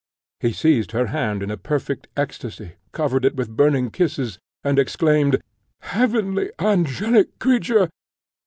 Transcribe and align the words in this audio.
He 0.39 0.51
seized 0.51 0.93
her 0.93 1.05
hand 1.13 1.43
in 1.43 1.51
a 1.51 1.57
perfect 1.61 2.07
ecstasy, 2.17 2.71
covered 2.91 3.23
it 3.23 3.35
with 3.35 3.55
burning 3.55 3.91
kisses, 3.91 4.39
and 4.63 4.79
exclaimed, 4.79 5.39
"Heavenly, 5.81 6.49
angelic 6.57 7.37
creature!" 7.37 7.87